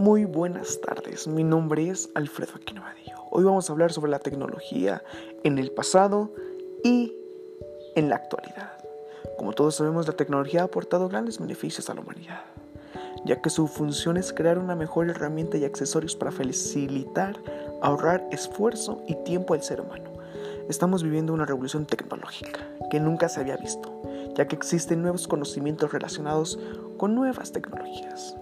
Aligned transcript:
Muy 0.00 0.24
buenas 0.24 0.80
tardes, 0.80 1.28
mi 1.28 1.44
nombre 1.44 1.90
es 1.90 2.08
Alfredo 2.14 2.52
Aquino 2.56 2.82
Hoy 3.30 3.44
vamos 3.44 3.68
a 3.68 3.74
hablar 3.74 3.92
sobre 3.92 4.10
la 4.10 4.18
tecnología 4.18 5.02
en 5.44 5.58
el 5.58 5.72
pasado 5.72 6.32
y 6.82 7.14
en 7.96 8.08
la 8.08 8.16
actualidad. 8.16 8.82
Como 9.36 9.52
todos 9.52 9.74
sabemos, 9.74 10.06
la 10.06 10.14
tecnología 10.14 10.62
ha 10.62 10.64
aportado 10.64 11.10
grandes 11.10 11.38
beneficios 11.38 11.90
a 11.90 11.94
la 11.94 12.00
humanidad, 12.00 12.40
ya 13.26 13.42
que 13.42 13.50
su 13.50 13.66
función 13.66 14.16
es 14.16 14.32
crear 14.32 14.58
una 14.58 14.74
mejor 14.74 15.10
herramienta 15.10 15.58
y 15.58 15.66
accesorios 15.66 16.16
para 16.16 16.32
facilitar, 16.32 17.36
ahorrar 17.82 18.26
esfuerzo 18.32 19.02
y 19.06 19.16
tiempo 19.16 19.52
al 19.52 19.62
ser 19.62 19.82
humano. 19.82 20.10
Estamos 20.70 21.02
viviendo 21.02 21.34
una 21.34 21.44
revolución 21.44 21.84
tecnológica 21.84 22.60
que 22.90 23.00
nunca 23.00 23.28
se 23.28 23.40
había 23.40 23.58
visto, 23.58 24.00
ya 24.34 24.48
que 24.48 24.56
existen 24.56 25.02
nuevos 25.02 25.28
conocimientos 25.28 25.92
relacionados 25.92 26.58
con 26.96 27.14
nuevas 27.14 27.52
tecnologías. 27.52 28.34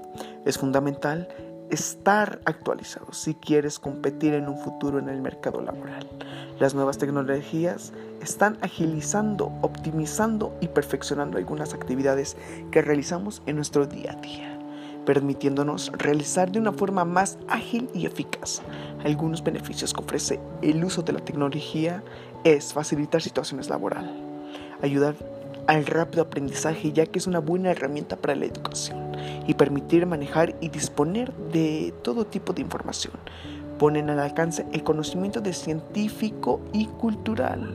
Es 0.44 0.56
fundamental 0.56 1.28
estar 1.70 2.40
actualizado 2.44 3.12
si 3.12 3.34
quieres 3.34 3.78
competir 3.78 4.34
en 4.34 4.48
un 4.48 4.58
futuro 4.58 4.98
en 4.98 5.08
el 5.08 5.20
mercado 5.20 5.60
laboral. 5.60 6.08
Las 6.58 6.74
nuevas 6.74 6.98
tecnologías 6.98 7.92
están 8.22 8.58
agilizando, 8.62 9.52
optimizando 9.62 10.56
y 10.60 10.68
perfeccionando 10.68 11.38
algunas 11.38 11.74
actividades 11.74 12.36
que 12.70 12.82
realizamos 12.82 13.42
en 13.46 13.56
nuestro 13.56 13.86
día 13.86 14.12
a 14.12 14.20
día, 14.20 14.58
permitiéndonos 15.06 15.92
realizar 15.92 16.50
de 16.50 16.58
una 16.58 16.72
forma 16.72 17.04
más 17.04 17.38
ágil 17.48 17.88
y 17.94 18.06
eficaz. 18.06 18.60
Algunos 19.04 19.44
beneficios 19.44 19.92
que 19.92 20.00
ofrece 20.00 20.40
el 20.62 20.84
uso 20.84 21.02
de 21.02 21.12
la 21.12 21.20
tecnología 21.20 22.02
es 22.44 22.72
facilitar 22.72 23.22
situaciones 23.22 23.68
laborales, 23.68 24.10
ayudar 24.82 25.14
al 25.68 25.84
rápido 25.84 26.22
aprendizaje 26.22 26.92
ya 26.92 27.06
que 27.06 27.18
es 27.18 27.26
una 27.26 27.40
buena 27.40 27.70
herramienta 27.70 28.16
para 28.16 28.34
la 28.34 28.46
educación 28.46 29.12
y 29.46 29.52
permitir 29.52 30.06
manejar 30.06 30.56
y 30.62 30.70
disponer 30.70 31.32
de 31.52 31.92
todo 32.02 32.24
tipo 32.24 32.54
de 32.54 32.62
información. 32.62 33.12
Ponen 33.78 34.08
al 34.08 34.18
alcance 34.18 34.66
el 34.72 34.82
conocimiento 34.82 35.40
de 35.42 35.52
científico 35.52 36.60
y 36.72 36.86
cultural. 36.86 37.70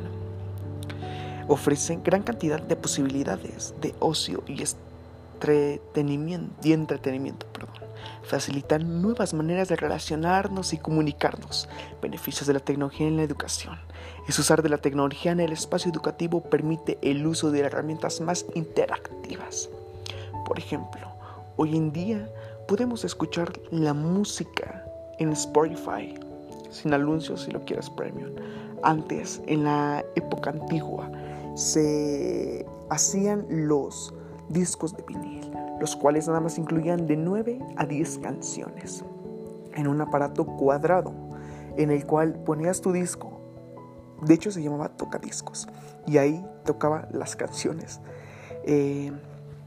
Ofrecen 1.47 2.03
gran 2.03 2.23
cantidad 2.23 2.61
de 2.61 2.75
posibilidades 2.75 3.75
de 3.79 3.93
ocio 3.99 4.43
y 4.47 4.63
entretenimiento, 5.33 6.55
y 6.63 6.73
entretenimiento 6.73 7.45
perdón. 7.47 7.73
Facilitan 8.23 9.01
nuevas 9.01 9.33
maneras 9.33 9.67
de 9.67 9.75
relacionarnos 9.75 10.73
y 10.73 10.77
comunicarnos. 10.77 11.67
Beneficios 12.01 12.47
de 12.47 12.53
la 12.53 12.59
tecnología 12.59 13.07
en 13.07 13.17
la 13.17 13.23
educación 13.23 13.77
es 14.27 14.39
usar 14.39 14.63
de 14.63 14.69
la 14.69 14.77
tecnología 14.77 15.31
en 15.31 15.39
el 15.39 15.51
espacio 15.51 15.91
educativo 15.91 16.41
permite 16.41 16.97
el 17.01 17.25
uso 17.27 17.51
de 17.51 17.59
herramientas 17.59 18.21
más 18.21 18.45
interactivas. 18.55 19.69
Por 20.45 20.57
ejemplo, 20.57 21.07
hoy 21.57 21.75
en 21.75 21.91
día 21.91 22.29
podemos 22.67 23.03
escuchar 23.03 23.51
la 23.71 23.93
música 23.93 24.85
en 25.19 25.33
Spotify 25.33 26.13
sin 26.71 26.93
anuncios 26.93 27.43
si 27.43 27.51
lo 27.51 27.63
quieres 27.65 27.89
premium. 27.89 28.31
Antes, 28.81 29.41
en 29.47 29.63
la 29.63 30.03
época 30.15 30.49
antigua, 30.49 31.09
se 31.55 32.65
hacían 32.89 33.45
los 33.49 34.13
discos 34.49 34.95
de 34.95 35.03
vinil, 35.03 35.51
los 35.79 35.95
cuales 35.95 36.27
nada 36.27 36.39
más 36.39 36.57
incluían 36.57 37.07
de 37.07 37.17
9 37.17 37.59
a 37.77 37.85
10 37.85 38.17
canciones 38.19 39.03
en 39.73 39.87
un 39.87 40.01
aparato 40.01 40.45
cuadrado 40.45 41.13
en 41.77 41.91
el 41.91 42.05
cual 42.05 42.33
ponías 42.43 42.81
tu 42.81 42.91
disco 42.91 43.33
de 44.25 44.33
hecho, 44.33 44.51
se 44.51 44.63
llamaba 44.63 44.89
Tocadiscos. 44.89 45.67
Y 46.05 46.17
ahí 46.17 46.45
tocaba 46.65 47.07
las 47.11 47.35
canciones. 47.35 47.99
Eh, 48.63 49.11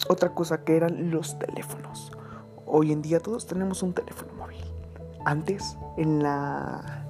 otra 0.09 0.35
cosa 0.35 0.65
que 0.65 0.77
eran 0.77 1.11
los 1.11 1.39
teléfonos. 1.39 2.13
Hoy 2.65 2.93
en 2.93 3.03
día 3.03 3.21
todos 3.21 3.47
tenemos 3.47 3.83
un 3.83 3.93
teléfono 3.93 4.33
móvil. 4.35 4.65
Antes, 5.25 5.77
en 5.97 6.23
la 6.23 7.07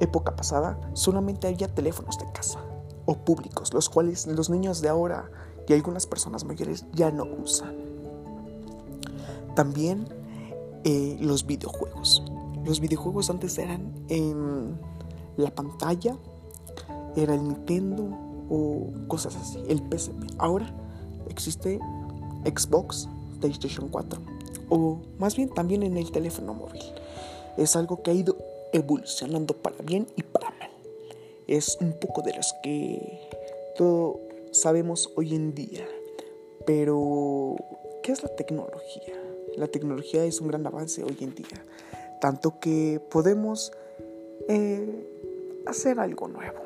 época 0.00 0.36
pasada, 0.36 0.78
solamente 0.92 1.48
había 1.48 1.68
teléfonos 1.68 2.18
de 2.18 2.30
casa 2.32 2.60
o 3.06 3.16
públicos, 3.16 3.72
los 3.72 3.88
cuales 3.88 4.26
los 4.26 4.50
niños 4.50 4.80
de 4.80 4.88
ahora 4.88 5.30
y 5.68 5.72
algunas 5.72 6.06
personas 6.06 6.44
mayores 6.44 6.84
ya 6.92 7.10
no 7.10 7.24
usan. 7.24 7.76
También 9.54 10.06
eh, 10.84 11.16
los 11.20 11.46
videojuegos. 11.46 12.22
Los 12.64 12.80
videojuegos 12.80 13.30
antes 13.30 13.58
eran 13.58 13.92
en 14.08 14.78
la 15.36 15.54
pantalla 15.54 16.16
era 17.16 17.34
el 17.34 17.42
Nintendo 17.42 18.04
o 18.48 18.90
cosas 19.08 19.36
así, 19.36 19.62
el 19.68 19.78
PSP. 19.78 20.34
Ahora 20.38 20.72
existe 21.28 21.78
Xbox, 22.44 23.08
PlayStation 23.40 23.88
4 23.88 24.20
o 24.68 25.00
más 25.18 25.36
bien 25.36 25.50
también 25.50 25.82
en 25.82 25.96
el 25.96 26.10
teléfono 26.10 26.54
móvil. 26.54 26.82
Es 27.56 27.76
algo 27.76 28.02
que 28.02 28.10
ha 28.10 28.14
ido 28.14 28.36
evolucionando 28.72 29.54
para 29.54 29.76
bien 29.82 30.06
y 30.16 30.22
para 30.22 30.50
mal. 30.50 30.70
Es 31.46 31.76
un 31.80 31.92
poco 31.92 32.22
de 32.22 32.34
los 32.34 32.54
que 32.62 33.28
todos 33.76 34.16
sabemos 34.52 35.10
hoy 35.16 35.34
en 35.34 35.54
día. 35.54 35.86
Pero, 36.64 37.56
¿qué 38.02 38.12
es 38.12 38.22
la 38.22 38.28
tecnología? 38.28 39.14
La 39.56 39.66
tecnología 39.66 40.24
es 40.24 40.40
un 40.40 40.48
gran 40.48 40.64
avance 40.66 41.02
hoy 41.02 41.16
en 41.20 41.34
día. 41.34 41.64
Tanto 42.20 42.60
que 42.60 43.00
podemos 43.10 43.72
eh, 44.48 45.08
hacer 45.66 45.98
algo 45.98 46.28
nuevo. 46.28 46.60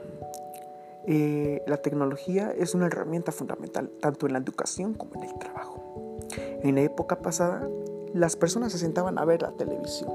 Eh, 1.06 1.62
la 1.66 1.78
tecnología 1.78 2.52
es 2.56 2.74
una 2.74 2.86
herramienta 2.86 3.30
fundamental 3.30 3.90
tanto 4.00 4.26
en 4.26 4.32
la 4.32 4.40
educación 4.40 4.92
como 4.94 5.14
en 5.14 5.30
el 5.30 5.38
trabajo. 5.38 6.18
En 6.62 6.74
la 6.74 6.82
época 6.82 7.20
pasada, 7.22 7.68
las 8.12 8.36
personas 8.36 8.72
se 8.72 8.78
sentaban 8.78 9.18
a 9.18 9.24
ver 9.24 9.42
la 9.42 9.52
televisión. 9.52 10.10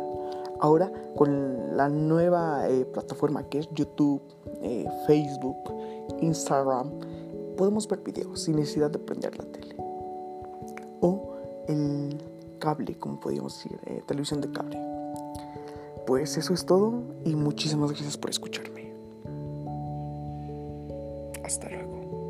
Ahora, 0.60 0.92
con 1.16 1.76
la 1.76 1.90
nueva 1.90 2.70
eh, 2.70 2.86
plataforma 2.86 3.48
que 3.50 3.60
es 3.60 3.70
YouTube, 3.74 4.22
Facebook, 5.08 5.58
Instagram, 6.20 6.92
podemos 7.62 7.88
ver 7.88 8.00
videos 8.00 8.42
sin 8.42 8.56
necesidad 8.56 8.90
de 8.90 8.98
prender 8.98 9.38
la 9.38 9.46
tele. 9.46 9.76
O 11.00 11.36
el 11.68 12.20
cable, 12.58 12.96
como 12.98 13.20
podríamos 13.20 13.56
decir, 13.56 13.80
televisión 14.08 14.42
de 14.42 14.52
cable. 14.52 14.80
Pues 16.08 16.38
eso 16.38 16.56
es 16.56 16.66
todo 16.66 17.04
y 17.24 17.36
muchísimas 17.36 17.92
gracias 17.92 18.18
por 18.18 18.32
escucharme. 18.32 18.92
Hasta 21.44 21.70
luego. 21.70 22.21